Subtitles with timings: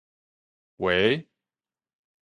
[0.79, 1.29] 喂